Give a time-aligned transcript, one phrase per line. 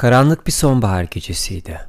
[0.00, 1.80] Karanlık bir sonbahar gecesiydi.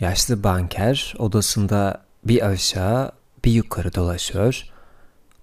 [0.00, 3.12] Yaşlı banker odasında bir aşağı
[3.44, 4.64] bir yukarı dolaşıyor,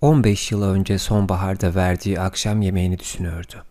[0.02, 3.64] 15 yıl önce sonbaharda verdiği akşam yemeğini düşünüyordu.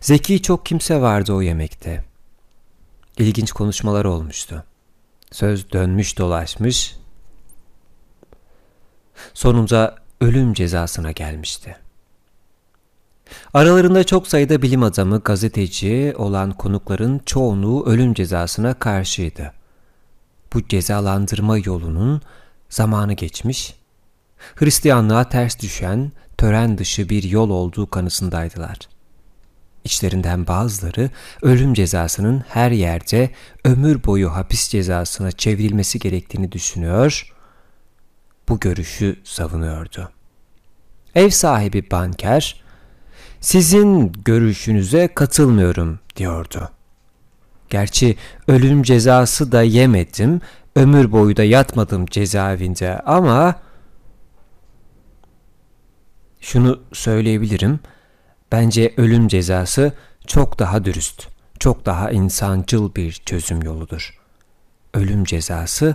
[0.00, 2.04] Zeki çok kimse vardı o yemekte.
[3.18, 4.64] İlginç konuşmalar olmuştu.
[5.32, 6.96] Söz dönmüş dolaşmış.
[9.34, 11.85] Sonunda ölüm cezasına gelmişti.
[13.54, 19.52] Aralarında çok sayıda bilim adamı, gazeteci olan konukların çoğunluğu ölüm cezasına karşıydı.
[20.52, 22.22] Bu cezalandırma yolunun
[22.68, 23.74] zamanı geçmiş,
[24.54, 28.78] Hristiyanlığa ters düşen, tören dışı bir yol olduğu kanısındaydılar.
[29.84, 31.10] İçlerinden bazıları
[31.42, 33.30] ölüm cezasının her yerde
[33.64, 37.34] ömür boyu hapis cezasına çevrilmesi gerektiğini düşünüyor,
[38.48, 40.10] bu görüşü savunuyordu.
[41.14, 42.65] Ev sahibi banker,
[43.40, 46.70] sizin görüşünüze katılmıyorum diyordu.
[47.70, 48.16] Gerçi
[48.48, 50.40] ölüm cezası da yemedim,
[50.76, 53.54] ömür boyu da yatmadım cezaevinde ama
[56.40, 57.80] şunu söyleyebilirim.
[58.52, 59.92] Bence ölüm cezası
[60.26, 61.28] çok daha dürüst,
[61.58, 64.18] çok daha insancıl bir çözüm yoludur.
[64.94, 65.94] Ölüm cezası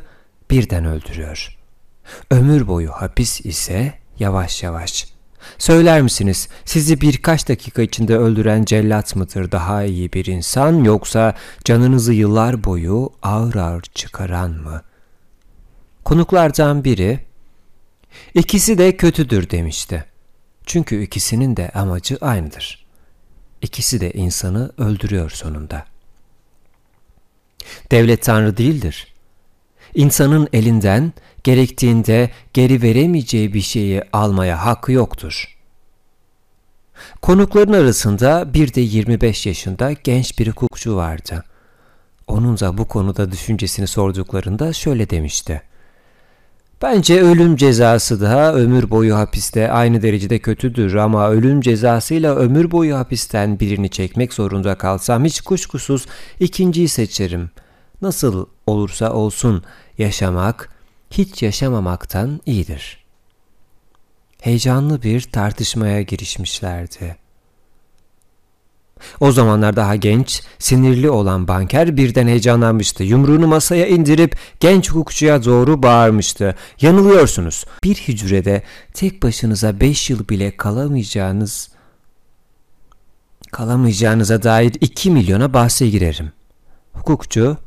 [0.50, 1.58] birden öldürüyor.
[2.32, 5.11] Ömür boyu hapis ise yavaş yavaş
[5.58, 12.14] Söyler misiniz sizi birkaç dakika içinde öldüren cellat mıdır daha iyi bir insan yoksa canınızı
[12.14, 14.82] yıllar boyu ağır ağır çıkaran mı?
[16.06, 17.20] Konuklardan biri
[18.34, 20.06] ikisi de kötüdür demişti.
[20.66, 22.86] Çünkü ikisinin de amacı aynıdır.
[23.62, 25.86] İkisi de insanı öldürüyor sonunda.
[27.92, 29.11] Devlet tanrı değildir.
[29.96, 35.58] İnsanın elinden gerektiğinde geri veremeyeceği bir şeyi almaya hakkı yoktur.
[37.22, 41.44] Konukların arasında bir de 25 yaşında genç bir hukukçu vardı.
[42.28, 45.62] Onun da bu konuda düşüncesini sorduklarında şöyle demişti.
[46.82, 52.98] Bence ölüm cezası da ömür boyu hapiste aynı derecede kötüdür ama ölüm cezasıyla ömür boyu
[52.98, 56.06] hapisten birini çekmek zorunda kalsam hiç kuşkusuz
[56.40, 57.50] ikinciyi seçerim.
[58.02, 59.64] Nasıl olursa olsun
[59.98, 60.70] yaşamak
[61.12, 63.06] hiç yaşamamaktan iyidir.
[64.42, 67.18] Heyecanlı bir tartışmaya girişmişlerdi.
[69.20, 73.04] O zamanlar daha genç, sinirli olan banker birden heyecanlanmıştı.
[73.04, 76.56] Yumruğunu masaya indirip genç hukukçuya doğru bağırmıştı.
[76.82, 77.66] Yanılıyorsunuz.
[77.84, 78.64] Bir hücrede
[78.94, 81.70] tek başınıza beş yıl bile kalamayacağınız
[83.52, 86.32] kalamayacağınıza dair iki milyona bahse girerim.
[86.94, 87.58] Hukukçu,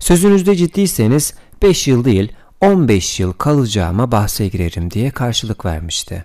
[0.00, 6.24] sözünüzde ciddiyseniz beş yıl değil 15 yıl kalacağıma bahse girerim diye karşılık vermişti.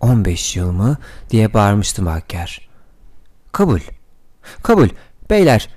[0.00, 0.96] 15 yıl mı
[1.30, 2.68] diye bağırmıştı mahker.
[3.52, 3.80] Kabul.
[4.62, 4.88] Kabul.
[5.30, 5.68] Beyler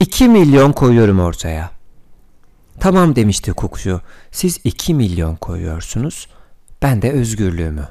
[0.00, 1.70] 2 milyon koyuyorum ortaya.
[2.80, 4.00] Tamam demişti hukukçu.
[4.30, 6.28] Siz 2 milyon koyuyorsunuz.
[6.82, 7.88] Ben de özgürlüğümü.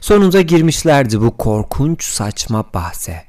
[0.00, 3.24] Sonunda girmişlerdi bu korkunç saçma bahse.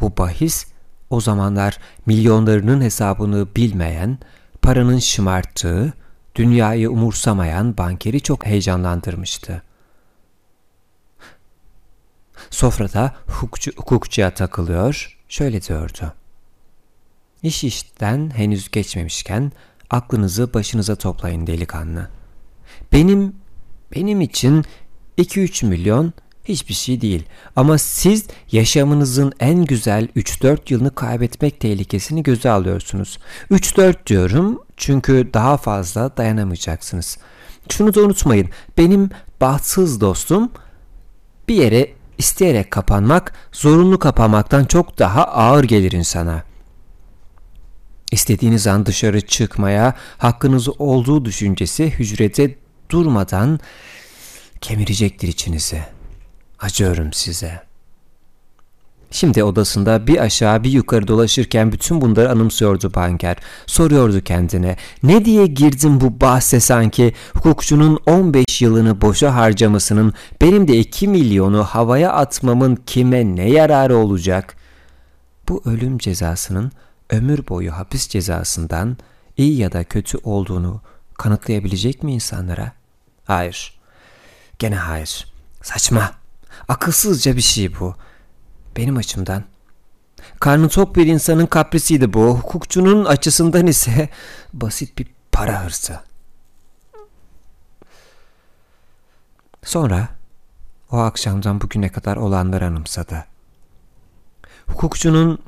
[0.00, 0.66] Bu bahis
[1.10, 4.18] o zamanlar milyonlarının hesabını bilmeyen,
[4.62, 5.92] paranın şımarttığı,
[6.34, 9.62] dünyayı umursamayan bankeri çok heyecanlandırmıştı.
[12.50, 16.14] Sofrada hukukçu, hukukçuya takılıyor, şöyle diyordu.
[17.42, 19.52] İş işten henüz geçmemişken
[19.90, 22.08] aklınızı başınıza toplayın delikanlı.
[22.92, 23.36] Benim,
[23.96, 24.64] benim için
[25.18, 26.12] 2-3 milyon
[26.44, 27.22] hiçbir şey değil.
[27.56, 33.18] Ama siz yaşamınızın en güzel 3-4 yılını kaybetmek tehlikesini göze alıyorsunuz.
[33.50, 37.18] 3-4 diyorum çünkü daha fazla dayanamayacaksınız.
[37.68, 38.48] Şunu da unutmayın.
[38.78, 40.50] Benim bahtsız dostum
[41.48, 46.42] bir yere isteyerek kapanmak zorunlu kapanmaktan çok daha ağır gelir insana.
[48.12, 52.54] İstediğiniz an dışarı çıkmaya hakkınız olduğu düşüncesi hücrede
[52.90, 53.60] durmadan
[54.60, 55.99] kemirecektir içinizi.
[56.60, 57.70] Acıyorum size.
[59.10, 63.36] Şimdi odasında bir aşağı bir yukarı dolaşırken bütün bunları anımsıyordu banker.
[63.66, 70.78] Soruyordu kendine ne diye girdim bu bahse sanki hukukçunun 15 yılını boşa harcamasının benim de
[70.78, 74.56] 2 milyonu havaya atmamın kime ne yararı olacak?
[75.48, 76.72] Bu ölüm cezasının
[77.10, 78.96] ömür boyu hapis cezasından
[79.36, 80.80] iyi ya da kötü olduğunu
[81.14, 82.72] kanıtlayabilecek mi insanlara?
[83.24, 83.80] Hayır.
[84.58, 85.32] Gene hayır.
[85.62, 86.19] Saçma.
[86.70, 87.94] Akılsızca bir şey bu.
[88.76, 89.44] Benim açımdan.
[90.40, 92.38] Karnı tok bir insanın kaprisiydi bu.
[92.38, 94.08] Hukukçunun açısından ise
[94.52, 96.00] basit bir para hırsı.
[99.64, 100.08] Sonra
[100.90, 103.24] o akşamdan bugüne kadar olanları anımsadı.
[104.66, 105.38] Hukukçunun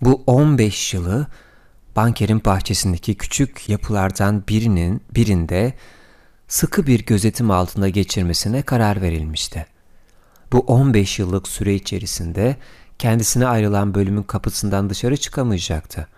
[0.00, 1.26] bu 15 yılı
[1.96, 5.74] bankerin bahçesindeki küçük yapılardan birinin birinde
[6.48, 9.66] sıkı bir gözetim altında geçirmesine karar verilmişti.
[10.52, 12.56] Bu 15 yıllık süre içerisinde
[12.98, 16.08] kendisine ayrılan bölümün kapısından dışarı çıkamayacaktı.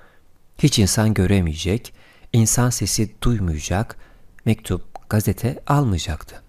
[0.59, 1.93] Hiç insan göremeyecek,
[2.33, 3.97] insan sesi duymayacak,
[4.45, 6.43] mektup, gazete almayacaktı.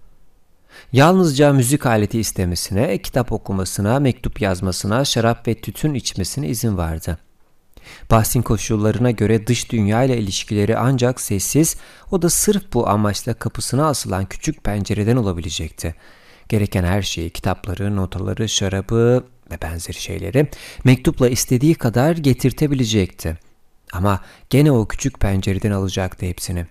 [0.92, 7.18] Yalnızca müzik aleti istemesine, kitap okumasına, mektup yazmasına, şarap ve tütün içmesine izin vardı.
[8.12, 11.76] Bahsin koşullarına göre dış dünya ile ilişkileri ancak sessiz,
[12.12, 15.96] o da sırf bu amaçla kapısına asılan küçük pencereden olabilecekti.
[16.50, 20.48] Gereken her şeyi, kitapları, notaları, şarabı ve benzeri şeyleri
[20.84, 23.38] mektupla istediği kadar getirtebilecekti.
[23.94, 24.20] Ama
[24.50, 26.66] gene o küçük pencereden alacaktı hepsini.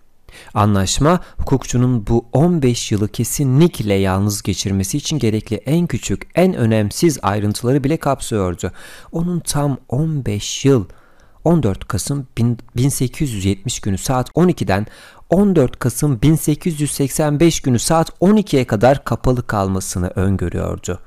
[0.54, 7.84] Anlaşma hukukçunun bu 15 yılı kesinlikle yalnız geçirmesi için gerekli en küçük, en önemsiz ayrıntıları
[7.84, 8.72] bile kapsıyordu.
[9.12, 10.84] Onun tam 15 yıl
[11.44, 14.86] 14 Kasım 1870 günü saat 12'den
[15.30, 21.00] 14 Kasım 1885 günü saat 12'ye kadar kapalı kalmasını öngörüyordu.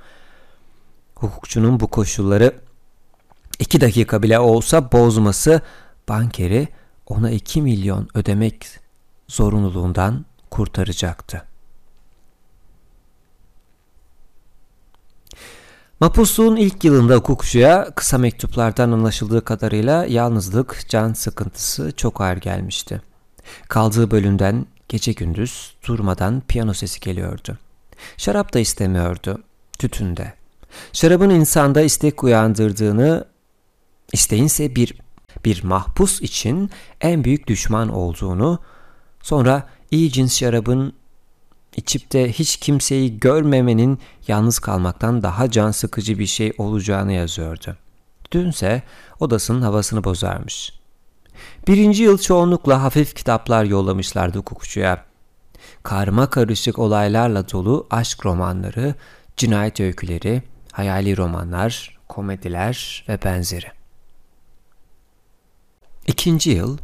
[1.15, 2.55] Hukukçunun bu koşulları
[3.59, 5.61] 2 dakika bile olsa bozması
[6.09, 6.67] bankeri
[7.07, 8.65] ona 2 milyon ödemek
[9.27, 11.46] zorunluluğundan kurtaracaktı.
[15.99, 23.01] Mapusluğun ilk yılında hukukçuya kısa mektuplardan anlaşıldığı kadarıyla yalnızlık, can sıkıntısı çok ağır gelmişti.
[23.67, 27.57] Kaldığı bölümden gece gündüz durmadan piyano sesi geliyordu.
[28.17, 29.43] Şarap da istemiyordu,
[29.79, 30.33] tütün de.
[30.93, 33.25] Şarabın insanda istek uyandırdığını,
[34.13, 34.93] isteğinse bir
[35.45, 36.69] bir mahpus için
[37.01, 38.59] en büyük düşman olduğunu,
[39.21, 40.93] sonra iyi cins şarabın
[41.77, 47.77] içip de hiç kimseyi görmemenin yalnız kalmaktan daha can sıkıcı bir şey olacağını yazıyordu.
[48.31, 48.83] Dünse
[49.19, 50.73] odasının havasını bozarmış.
[51.67, 55.05] Birinci yıl çoğunlukla hafif kitaplar yollamışlardı hukukçuya.
[55.83, 58.95] Karma karışık olaylarla dolu aşk romanları,
[59.37, 63.71] cinayet öyküleri, hayali romanlar, komediler ve benzeri.
[66.07, 66.77] İkinci yıl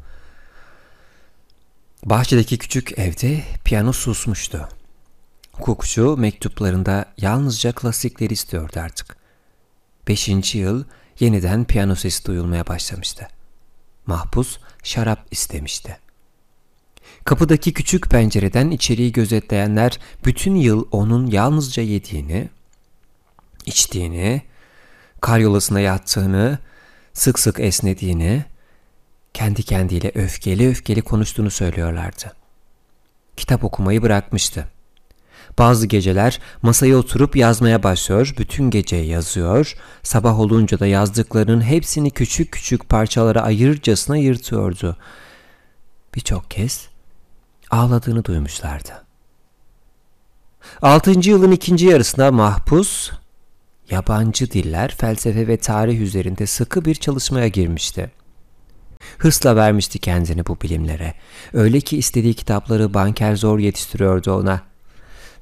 [2.05, 4.69] bahçedeki küçük evde piyano susmuştu.
[5.53, 9.17] Hukukçu mektuplarında yalnızca klasikleri istiyordu artık.
[10.07, 10.83] Beşinci yıl
[11.19, 13.27] yeniden piyano sesi duyulmaya başlamıştı.
[14.05, 15.97] Mahpus şarap istemişti.
[17.25, 22.49] Kapıdaki küçük pencereden içeriği gözetleyenler bütün yıl onun yalnızca yediğini,
[23.65, 24.41] içtiğini,
[25.21, 26.59] karyolasına yattığını,
[27.13, 28.45] sık sık esnediğini,
[29.33, 32.33] kendi kendiyle öfkeli öfkeli konuştuğunu söylüyorlardı.
[33.37, 34.67] Kitap okumayı bırakmıştı.
[35.57, 42.51] Bazı geceler masaya oturup yazmaya başlıyor, bütün gece yazıyor, sabah olunca da yazdıklarının hepsini küçük
[42.51, 44.97] küçük parçalara ayırırcasına yırtıyordu.
[46.15, 46.87] Birçok kez
[47.71, 49.03] ağladığını duymuşlardı.
[50.81, 53.11] Altıncı yılın ikinci yarısında mahpus,
[53.89, 58.11] yabancı diller, felsefe ve tarih üzerinde sıkı bir çalışmaya girmişti.
[59.17, 61.13] Hırsla vermişti kendini bu bilimlere.
[61.53, 64.72] Öyle ki istediği kitapları banker zor yetiştiriyordu ona.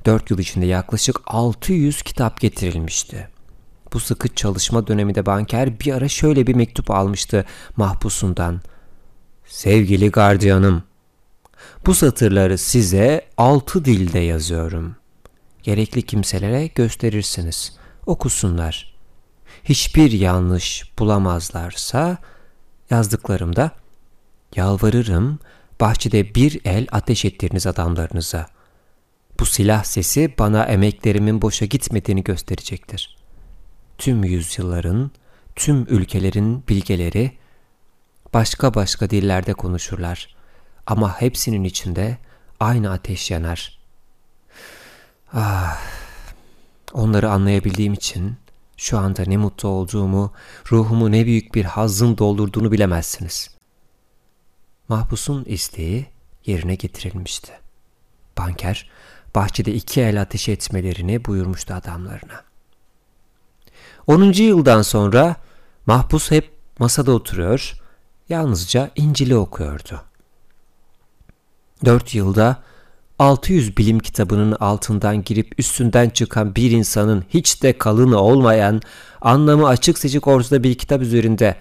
[0.06, 3.28] Dört yıl içinde yaklaşık 600 kitap getirilmişti.
[3.94, 7.46] Bu sıkı çalışma döneminde banker bir ara şöyle bir mektup almıştı
[7.78, 8.62] mahpusundan.
[9.46, 10.84] Sevgili gardiyanım,
[11.86, 14.96] bu satırları size altı dilde yazıyorum.
[15.64, 17.76] Gerekli kimselere gösterirsiniz.
[18.06, 18.94] Okusunlar.
[19.64, 22.18] Hiçbir yanlış bulamazlarsa
[22.90, 23.72] yazdıklarımda
[24.56, 25.40] yalvarırım
[25.82, 28.48] bahçede bir el ateş ettiriniz adamlarınıza.
[29.42, 33.18] Bu silah sesi bana emeklerimin boşa gitmediğini gösterecektir.
[33.98, 35.12] Tüm yüzyılların,
[35.56, 37.38] tüm ülkelerin bilgeleri
[38.34, 40.36] başka başka dillerde konuşurlar
[40.88, 42.18] ama hepsinin içinde
[42.60, 43.80] aynı ateş yanar.
[45.34, 45.82] Ah,
[46.94, 48.38] onları anlayabildiğim için
[48.78, 50.34] şu anda ne mutlu olduğumu,
[50.72, 53.56] ruhumu ne büyük bir hazzın doldurduğunu bilemezsiniz.
[54.88, 56.06] Mahpusun isteği
[56.46, 57.52] yerine getirilmişti.
[58.38, 58.90] Banker,
[59.36, 62.44] bahçede iki el ateş etmelerini buyurmuştu adamlarına.
[64.08, 64.32] 10.
[64.32, 65.36] yıldan sonra
[65.86, 67.74] mahpus hep masada oturuyor,
[68.30, 70.02] yalnızca İncil'i okuyordu.
[71.86, 72.64] Dört yılda
[73.20, 78.82] 600 bilim kitabının altından girip üstünden çıkan bir insanın hiç de kalını olmayan,
[79.22, 81.56] anlamı açık seçik ortada bir kitap üzerinde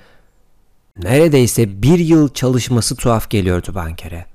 [0.96, 4.26] neredeyse bir yıl çalışması tuhaf geliyordu bankere.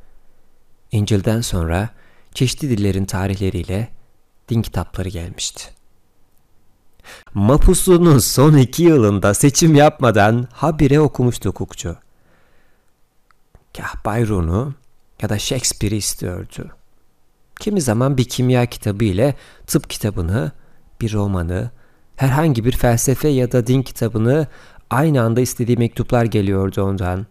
[0.92, 1.90] İncil'den sonra
[2.36, 3.90] çeşitli dillerin tarihleriyle
[4.50, 5.64] din kitapları gelmişti.
[7.34, 11.96] Mapusu'nun son iki yılında seçim yapmadan habire okumuştu hukukçu.
[13.78, 14.74] Kah Byron'u
[15.22, 16.70] ya da Shakespeare'i istiyordu.
[17.60, 19.36] Kimi zaman bir kimya kitabı ile
[19.68, 20.52] tıp kitabını,
[21.02, 21.72] bir romanı,
[22.16, 24.48] herhangi bir felsefe ya da din kitabını
[24.90, 27.26] aynı anda istediği mektuplar geliyordu ondan.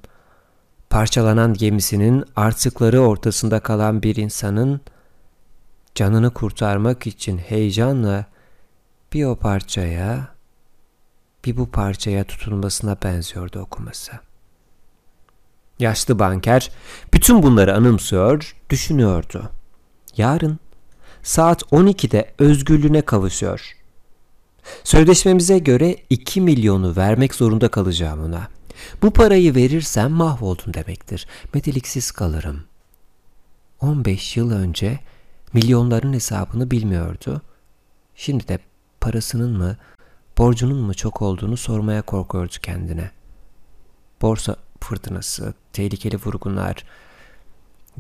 [0.91, 4.81] Parçalanan gemisinin artıkları ortasında kalan bir insanın
[5.95, 8.25] canını kurtarmak için heyecanla
[9.13, 10.35] bir o parçaya
[11.45, 14.13] bir bu parçaya tutulmasına benziyordu okuması.
[15.79, 16.71] Yaşlı banker
[17.13, 19.51] bütün bunları anımsıyor, düşünüyordu.
[20.17, 20.59] Yarın
[21.23, 23.77] saat 12'de özgürlüğüne kavuşuyor.
[24.85, 28.49] Sözleşmemize göre 2 milyonu vermek zorunda kalacağım ona.
[29.03, 31.27] Bu parayı verirsem mahvoldum demektir.
[31.55, 32.65] Meteliksiz kalırım.
[33.81, 35.01] 15 yıl önce
[35.55, 37.43] milyonların hesabını bilmiyordu.
[38.15, 38.59] Şimdi de
[39.01, 39.77] parasının mı,
[40.39, 43.11] borcunun mu çok olduğunu sormaya korkuyordu kendine.
[44.23, 46.85] Borsa fırtınası, tehlikeli vurgunlar,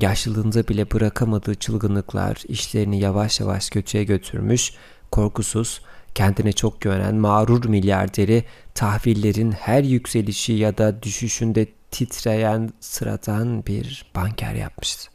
[0.00, 4.74] yaşlılığında bile bırakamadığı çılgınlıklar işlerini yavaş yavaş kötüye götürmüş,
[5.10, 5.82] korkusuz,
[6.14, 8.44] kendine çok güvenen mağrur milyarderi
[8.74, 15.10] tahvillerin her yükselişi ya da düşüşünde titreyen sıradan bir banker yapmıştı.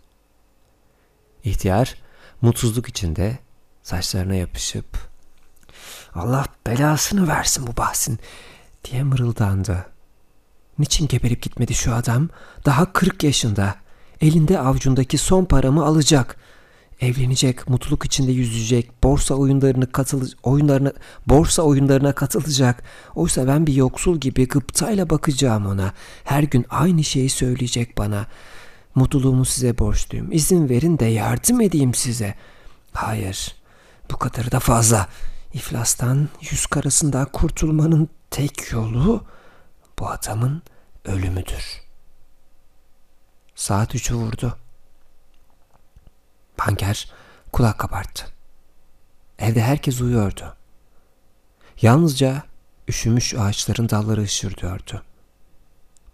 [1.43, 1.96] İhtiyar
[2.41, 3.39] mutsuzluk içinde
[3.84, 5.10] saçlarına yapışıp
[6.15, 8.19] Allah belasını versin bu bahsin
[8.84, 9.86] diye mırıldandı.
[10.79, 12.29] Niçin geberip gitmedi şu adam?
[12.65, 13.75] Daha 40 yaşında.
[14.22, 16.36] Elinde avcundaki son paramı alacak.
[17.01, 20.93] Evlenecek, mutluluk içinde yüzecek, borsa oyunlarını katıl oyunlarına
[21.27, 22.84] borsa oyunlarına katılacak.
[23.15, 25.93] Oysa ben bir yoksul gibi gıptayla bakacağım ona.
[26.24, 28.27] Her gün aynı şeyi söyleyecek bana.
[29.00, 30.32] Mutluluğumu size borçluyum.
[30.32, 32.36] İzin verin de yardım edeyim size.
[32.94, 33.56] Hayır.
[34.12, 35.08] Bu kadarı da fazla.
[35.53, 39.25] İflastan, yüz karasından kurtulmanın tek yolu
[40.00, 40.62] bu adamın
[41.06, 41.82] ölümüdür.
[43.56, 44.58] Saat üçü vurdu.
[46.60, 47.12] Banker
[47.51, 48.25] kulak kabarttı.
[49.39, 50.56] Evde herkes uyuyordu.
[51.82, 52.44] Yalnızca
[52.88, 55.03] üşümüş ağaçların dalları ışırdıyordu.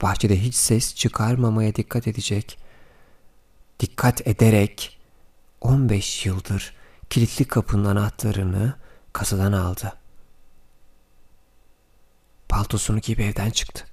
[0.02, 2.65] Bahçede hiç ses çıkarmamaya dikkat edecek,
[3.80, 5.00] dikkat ederek
[5.62, 6.74] 15 yıldır
[7.10, 8.74] kilitli kapının anahtarını
[9.14, 9.94] kasadan aldı.
[12.50, 13.86] Paltosunu giyip evden çıktı.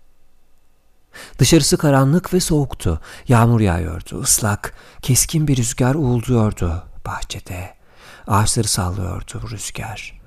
[1.38, 3.00] Dışarısı karanlık ve soğuktu.
[3.28, 4.22] Yağmur yağıyordu.
[4.22, 7.74] Islak, keskin bir rüzgar uğulduyordu bahçede.
[8.26, 10.20] Ağaçları sallıyordu rüzgar.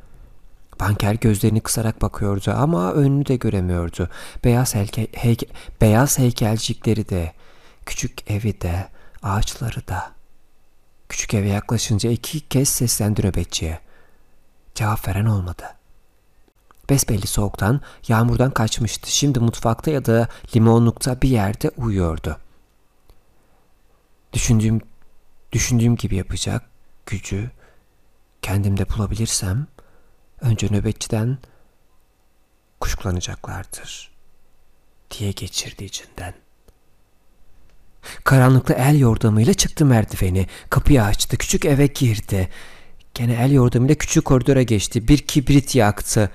[0.80, 4.10] Banker gözlerini kısarak bakıyordu ama önünü de göremiyordu.
[4.44, 5.48] Beyaz, heyke, heyke,
[5.82, 7.34] beyaz heykelcikleri de,
[7.86, 8.88] küçük evi de,
[9.26, 10.12] ağaçları da.
[11.10, 13.80] Küçük eve yaklaşınca iki kez seslendi nöbetçiye.
[14.76, 15.64] Cevap veren olmadı.
[16.90, 19.12] Besbelli soğuktan, yağmurdan kaçmıştı.
[19.12, 22.38] Şimdi mutfakta ya da limonlukta bir yerde uyuyordu.
[24.34, 24.82] Düşündüğüm,
[25.52, 26.70] düşündüğüm gibi yapacak
[27.06, 27.52] gücü
[28.42, 29.68] kendimde bulabilirsem
[30.42, 31.38] önce nöbetçiden
[32.80, 34.12] kuşkulanacaklardır
[35.12, 36.45] diye geçirdi içinden.
[38.24, 40.48] Karanlıkta el yordamıyla çıktı merdiveni.
[40.70, 41.38] Kapıyı açtı.
[41.38, 42.50] Küçük eve girdi.
[43.14, 45.08] Gene el yordamıyla küçük koridora geçti.
[45.08, 46.32] Bir kibrit yaktı.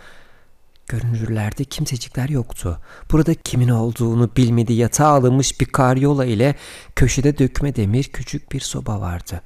[0.88, 2.80] Görünürlerde kimsecikler yoktu.
[3.12, 6.54] Burada kimin olduğunu bilmedi yatağa alınmış bir karyola ile
[6.96, 9.42] köşede dökme demir küçük bir soba vardı.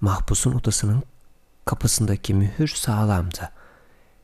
[0.00, 1.02] Mahpusun odasının
[1.64, 3.50] kapısındaki mühür sağlamdı.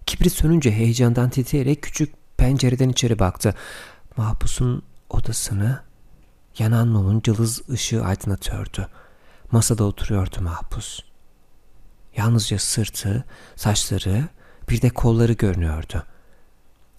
[0.07, 3.55] Kibrit sönünce heyecandan titreyerek küçük pencereden içeri baktı.
[4.17, 5.81] Mahpusun odasını
[6.59, 8.89] yanan mumun cılız ışığı aydınlatıyordu.
[9.53, 11.01] Masada oturuyordu mahpus.
[12.17, 13.25] Yalnızca sırtı,
[13.57, 14.29] saçları,
[14.69, 16.03] bir de kolları görünüyordu.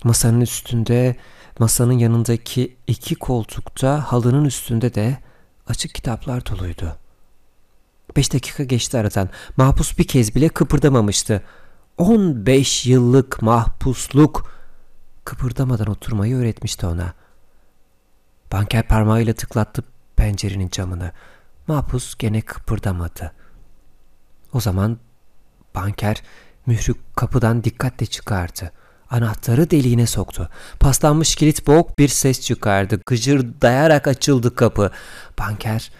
[0.03, 1.15] Masanın üstünde,
[1.59, 5.17] masanın yanındaki iki koltukta, halının üstünde de
[5.67, 6.97] açık kitaplar doluydu.
[8.15, 9.29] Beş dakika geçti aradan.
[9.57, 11.43] Mahpus bir kez bile kıpırdamamıştı.
[11.97, 14.51] On beş yıllık mahpusluk
[15.25, 17.13] kıpırdamadan oturmayı öğretmişti ona.
[18.51, 19.83] Banker parmağıyla tıklattı
[20.15, 21.11] pencerenin camını.
[21.67, 23.31] Mahpus gene kıpırdamadı.
[24.53, 24.97] O zaman
[25.75, 26.21] banker
[26.65, 28.71] mührü kapıdan dikkatle çıkardı.
[29.09, 30.49] Anahtarı deliğine soktu.
[30.79, 33.01] Paslanmış kilit boğuk bir ses çıkardı.
[33.05, 34.91] Gıcırdayarak açıldı kapı.
[35.39, 35.91] Banker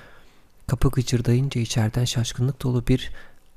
[0.67, 3.11] kapı gıcırdayınca içeriden şaşkınlık dolu bir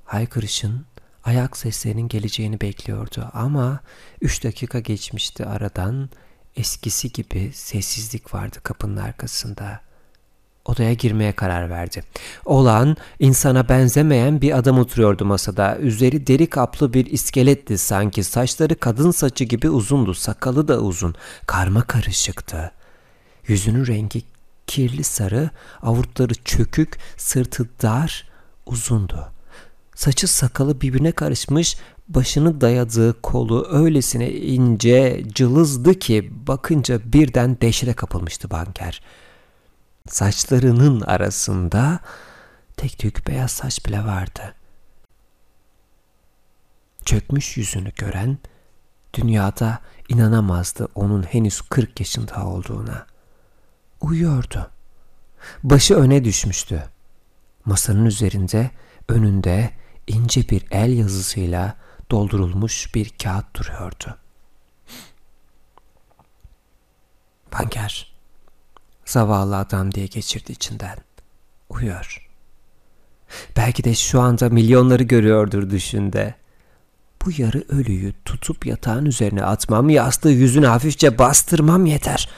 [0.05, 0.87] haykırışın,
[1.25, 3.31] ayak seslerinin geleceğini bekliyordu.
[3.33, 3.81] Ama
[4.21, 6.11] üç dakika geçmişti aradan.
[6.57, 9.81] Eskisi gibi sessizlik vardı kapının arkasında.
[10.65, 12.03] odaya girmeye karar verdi.
[12.45, 15.79] Olan insana benzemeyen bir adam oturuyordu masada.
[15.79, 18.25] Üzeri deri kaplı bir iskeletti sanki.
[18.25, 20.15] Saçları kadın saçı gibi uzundu.
[20.15, 21.15] Sakalı da uzun.
[21.47, 22.73] Karma karışıktı.
[23.47, 24.23] Yüzünün rengi
[24.67, 25.51] kirli sarı,
[25.83, 28.29] avurtları çökük, sırtı dar,
[28.67, 29.34] uzundu.
[29.95, 31.77] Saçı sakalı birbirine karışmış,
[32.09, 39.03] başını dayadığı kolu öylesine ince, cılızdı ki bakınca birden dehşete kapılmıştı banker.
[40.09, 42.01] Saçlarının arasında
[42.77, 44.55] tek tük beyaz saç bile vardı.
[47.05, 48.39] Çökmüş yüzünü gören
[49.15, 53.07] dünyada inanamazdı onun henüz 40 yaşında olduğuna.
[54.01, 54.71] Uyuyordu.
[55.63, 56.83] Başı öne düşmüştü.
[57.65, 58.71] Masanın üzerinde
[59.09, 59.71] önünde
[60.07, 61.77] ince bir el yazısıyla
[62.11, 64.19] doldurulmuş bir kağıt duruyordu.
[67.53, 68.15] Banker,
[69.05, 70.99] zavallı adam diye geçirdi içinden.
[71.69, 72.29] Uyuyor.
[73.57, 76.35] Belki de şu anda milyonları görüyordur düşünde.
[77.25, 82.29] Bu yarı ölüyü tutup yatağın üzerine atmam, yastığı yüzünü hafifçe bastırmam yeter.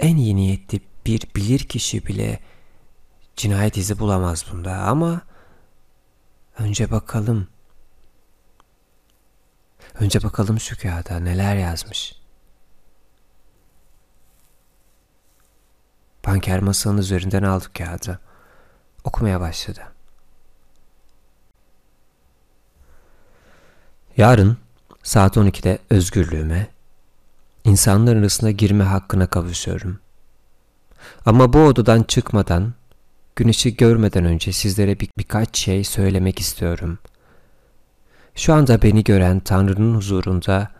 [0.00, 2.40] En iyi niyetli bir bilir kişi bile
[3.36, 5.20] cinayet izi bulamaz bunda ama
[6.58, 7.48] önce bakalım
[10.00, 10.76] Önce bakalım şu
[11.18, 12.14] neler yazmış.
[16.26, 18.20] Banker masanın üzerinden aldı kağıdı.
[19.04, 19.80] Okumaya başladı.
[24.16, 24.58] Yarın
[25.02, 26.68] saat 12'de özgürlüğüme,
[27.64, 30.00] insanların arasına girme hakkına kavuşuyorum.
[31.26, 32.74] Ama bu odadan çıkmadan,
[33.36, 36.98] güneşi görmeden önce sizlere bir, birkaç şey söylemek istiyorum.''
[38.36, 40.70] Şu anda beni gören Tanrı'nın huzurunda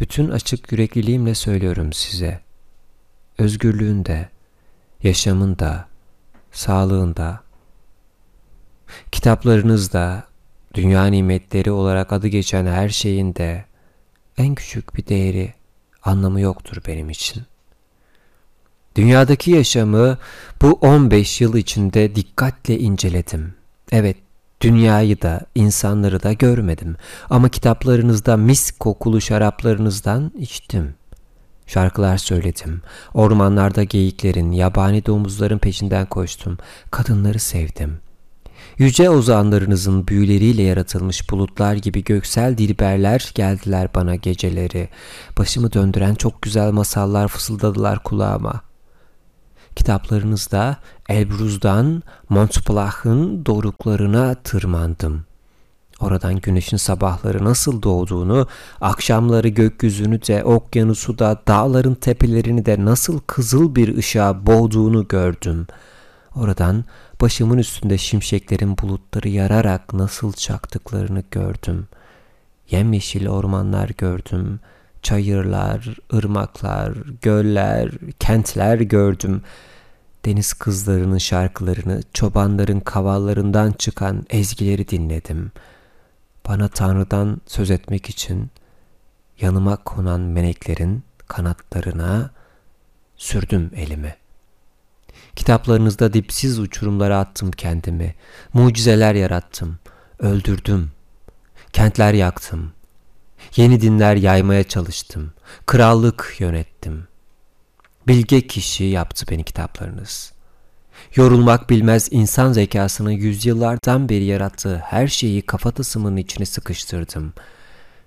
[0.00, 2.40] bütün açık yürekliliğimle söylüyorum size.
[3.38, 4.28] Özgürlüğünde,
[5.02, 5.88] yaşamında,
[6.52, 7.40] sağlığında,
[9.12, 10.24] kitaplarınızda,
[10.74, 13.64] dünya nimetleri olarak adı geçen her şeyin de
[14.38, 15.54] en küçük bir değeri,
[16.02, 17.42] anlamı yoktur benim için.
[18.98, 20.18] Dünyadaki yaşamı
[20.62, 23.54] bu 15 yıl içinde dikkatle inceledim.
[23.92, 24.16] Evet,
[24.60, 26.96] Dünyayı da, insanları da görmedim
[27.30, 30.94] ama kitaplarınızda mis kokulu şaraplarınızdan içtim.
[31.66, 32.82] Şarkılar söyledim.
[33.14, 36.58] Ormanlarda geyiklerin, yabani domuzların peşinden koştum.
[36.90, 37.98] Kadınları sevdim.
[38.78, 44.88] Yüce ozanlarınızın büyüleriyle yaratılmış bulutlar gibi göksel dilberler geldiler bana geceleri.
[45.38, 48.67] Başımı döndüren çok güzel masallar fısıldadılar kulağıma.
[49.78, 50.76] Kitaplarınızda
[51.08, 55.24] Elbruz'dan Montblanc'ın doruklarına tırmandım.
[56.00, 58.46] Oradan güneşin sabahları nasıl doğduğunu,
[58.80, 65.66] akşamları gökyüzünü de, okyanusu da, dağların tepelerini de nasıl kızıl bir ışığa boğduğunu gördüm.
[66.36, 66.84] Oradan
[67.20, 71.88] başımın üstünde şimşeklerin bulutları yararak nasıl çaktıklarını gördüm.
[72.70, 74.60] Yemyeşil ormanlar gördüm.
[75.02, 79.42] Çayırlar, ırmaklar, göller, kentler gördüm
[80.24, 85.52] deniz kızlarının şarkılarını, çobanların kavallarından çıkan ezgileri dinledim.
[86.48, 88.50] Bana Tanrı'dan söz etmek için
[89.40, 92.30] yanıma konan meleklerin kanatlarına
[93.16, 94.16] sürdüm elimi.
[95.36, 98.14] Kitaplarınızda dipsiz uçurumlara attım kendimi.
[98.52, 99.78] Mucizeler yarattım.
[100.18, 100.90] Öldürdüm.
[101.72, 102.72] Kentler yaktım.
[103.56, 105.32] Yeni dinler yaymaya çalıştım.
[105.66, 107.08] Krallık yönettim.
[108.06, 110.32] Bilge kişi yaptı beni kitaplarınız.
[111.14, 117.32] Yorulmak bilmez insan zekasını yüzyıllardan beri yarattığı her şeyi kafatasımın içine sıkıştırdım.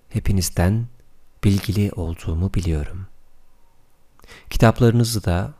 [0.09, 0.87] Hepinizden
[1.43, 3.07] bilgili olduğumu biliyorum.
[4.49, 5.53] Kitaplarınızı da,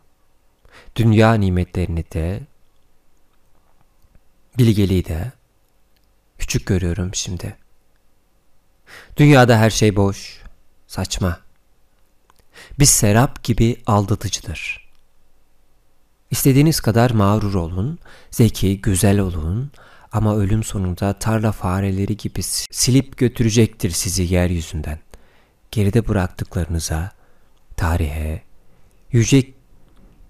[0.95, 2.41] dünya nimetlerini de,
[4.57, 5.31] bilgeliği de
[6.37, 7.61] küçük görüyorum şimdi.
[9.17, 10.41] Dünyada her şey boş,
[10.88, 11.39] saçma
[12.80, 14.89] bir serap gibi aldatıcıdır.
[16.32, 17.99] İstediğiniz kadar mağrur olun,
[18.32, 19.71] zeki, güzel olun
[20.12, 24.99] ama ölüm sonunda tarla fareleri gibi silip götürecektir sizi yeryüzünden.
[25.71, 27.12] Geride bıraktıklarınıza,
[27.77, 28.41] tarihe,
[29.12, 29.43] yüce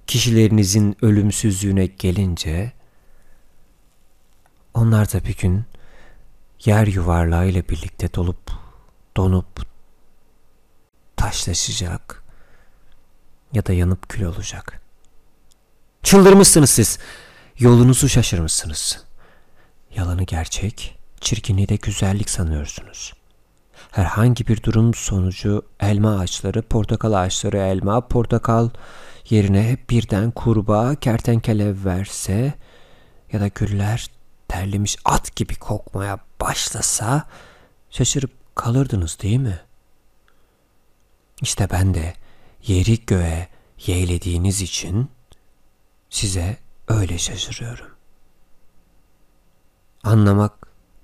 [0.07, 2.71] kişilerinizin ölümsüzlüğüne gelince,
[4.73, 5.63] onlar da bir gün
[6.65, 8.51] yer yuvarlağıyla birlikte dolup,
[9.17, 9.65] donup,
[11.15, 12.23] taşlaşacak
[13.53, 14.81] ya da yanıp kül olacak.
[16.03, 16.99] Çıldırmışsınız siz.
[17.59, 19.03] Yolunuzu şaşırmışsınız.
[19.95, 23.13] Yalanı gerçek, çirkinliği de güzellik sanıyorsunuz.
[23.91, 28.69] Herhangi bir durum sonucu elma ağaçları, portakal ağaçları elma, portakal
[29.29, 32.53] yerine birden kurbağa kertenkele verse
[33.31, 34.09] ya da güller
[34.51, 37.27] terlemiş at gibi kokmaya başlasa
[37.89, 39.59] şaşırıp kalırdınız değil mi?
[41.41, 42.13] İşte ben de
[42.67, 43.47] yeri göğe
[43.85, 45.09] yeğlediğiniz için
[46.09, 47.85] size öyle şaşırıyorum.
[50.03, 50.53] Anlamak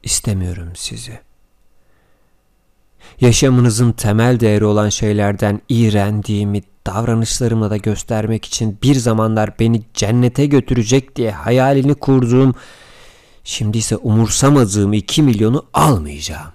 [0.04, 1.20] istemiyorum sizi.
[3.22, 11.16] Yaşamınızın temel değeri olan şeylerden iğrendiğimi davranışlarımla da göstermek için bir zamanlar beni cennete götürecek
[11.16, 12.56] diye hayalini kurduğum,
[13.48, 16.54] şimdi ise umursamadığım iki milyonu almayacağım.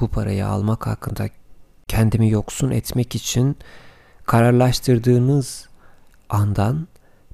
[0.00, 1.28] Bu parayı almak hakkında
[1.88, 3.56] kendimi yoksun etmek için
[4.26, 5.68] kararlaştırdığınız
[6.28, 6.88] andan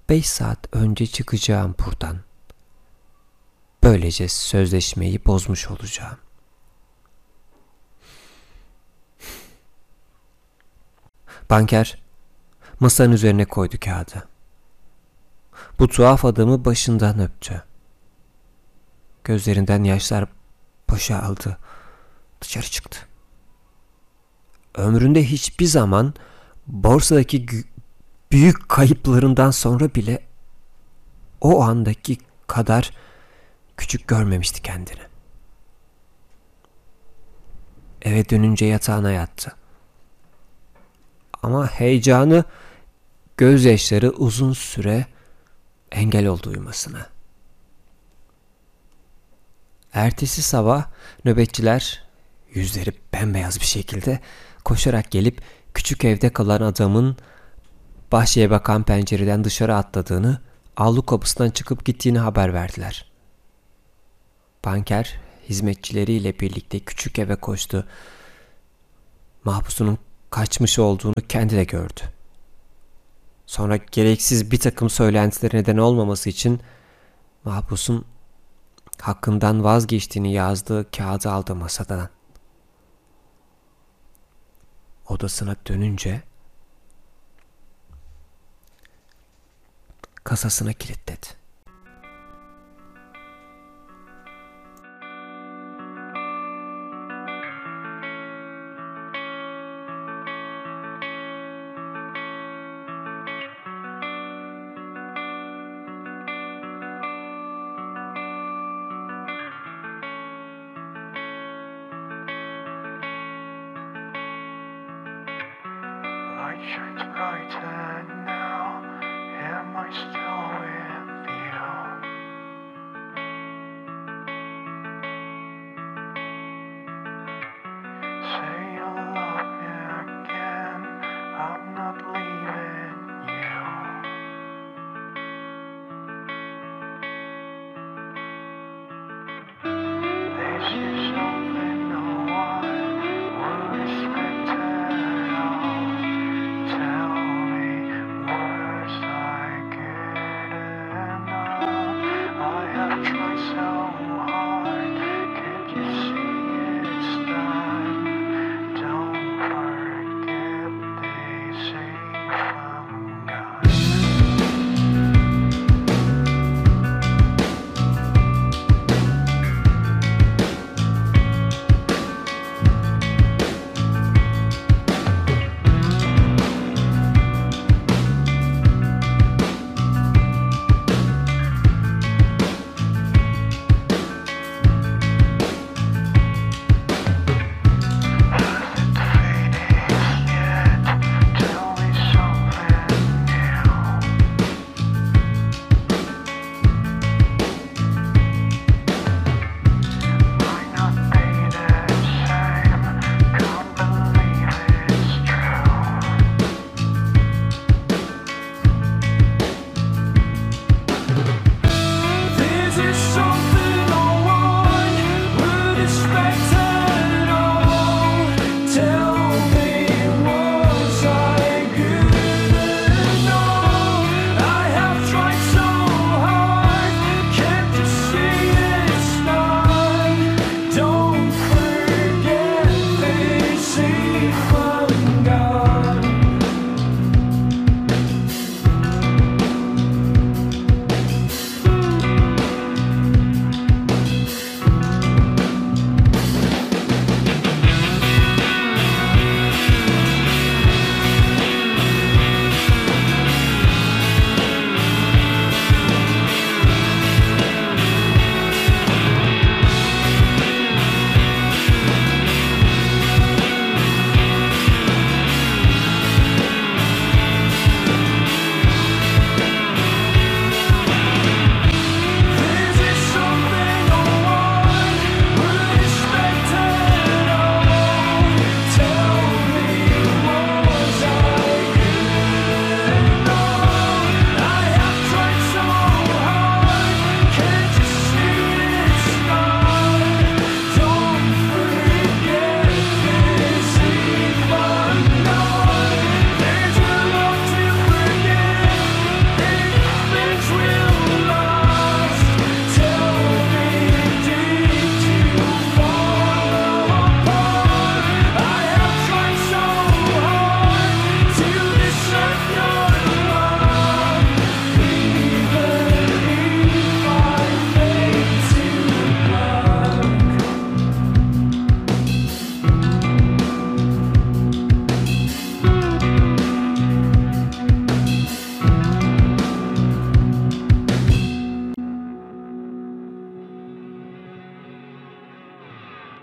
[0.08, 2.16] beş saat önce çıkacağım buradan.
[3.82, 6.18] Böylece sözleşmeyi bozmuş olacağım.
[11.50, 11.98] Banker
[12.80, 14.28] masanın üzerine koydu kağıdı.
[15.78, 17.67] Bu tuhaf adamı başından öptü.
[19.28, 20.28] Gözlerinden yaşlar
[20.90, 21.58] boşaldı.
[22.40, 22.98] Dışarı çıktı.
[24.74, 26.14] Ömründe hiçbir zaman
[26.66, 27.46] borsadaki
[28.32, 30.26] büyük kayıplarından sonra bile
[31.40, 32.90] o andaki kadar
[33.76, 35.02] küçük görmemişti kendini.
[38.02, 39.56] Eve dönünce yatağına yattı.
[41.42, 42.44] Ama heyecanı
[43.36, 45.06] gözyaşları uzun süre
[45.92, 47.17] engel oldu uyumasına.
[49.92, 50.85] Ertesi sabah
[51.24, 52.03] nöbetçiler
[52.55, 54.20] yüzleri bembeyaz bir şekilde
[54.64, 55.42] koşarak gelip
[55.74, 57.16] küçük evde kalan adamın
[58.12, 60.40] bahçeye bakan pencereden dışarı atladığını,
[60.77, 63.11] avlu kapısından çıkıp gittiğini haber verdiler.
[64.64, 67.87] Banker hizmetçileriyle birlikte küçük eve koştu.
[69.44, 69.98] Mahpusunun
[70.31, 72.01] kaçmış olduğunu kendi de gördü.
[73.46, 76.61] Sonra gereksiz bir takım söylentilere neden olmaması için
[77.44, 78.05] mahpusun
[79.00, 82.08] hakkından vazgeçtiğini yazdığı kağıdı aldı masadan.
[85.08, 86.22] Odasına dönünce
[90.24, 91.38] kasasına kilitledi.